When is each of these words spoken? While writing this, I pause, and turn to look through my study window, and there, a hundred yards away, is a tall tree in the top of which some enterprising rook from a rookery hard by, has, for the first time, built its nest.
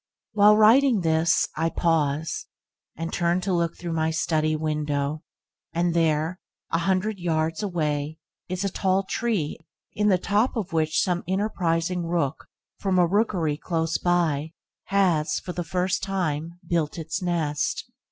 While 0.33 0.57
writing 0.57 1.01
this, 1.01 1.47
I 1.55 1.69
pause, 1.69 2.47
and 2.97 3.13
turn 3.13 3.39
to 3.41 3.53
look 3.53 3.77
through 3.77 3.93
my 3.93 4.09
study 4.09 4.55
window, 4.55 5.21
and 5.73 5.93
there, 5.93 6.39
a 6.71 6.79
hundred 6.79 7.19
yards 7.19 7.61
away, 7.61 8.17
is 8.49 8.63
a 8.63 8.69
tall 8.69 9.03
tree 9.03 9.59
in 9.93 10.07
the 10.09 10.17
top 10.17 10.55
of 10.55 10.73
which 10.73 10.99
some 11.03 11.23
enterprising 11.27 12.03
rook 12.07 12.47
from 12.79 12.97
a 12.97 13.05
rookery 13.05 13.61
hard 13.63 13.89
by, 14.03 14.53
has, 14.85 15.39
for 15.39 15.53
the 15.53 15.63
first 15.63 16.01
time, 16.01 16.57
built 16.67 16.97
its 16.97 17.21
nest. 17.21 17.85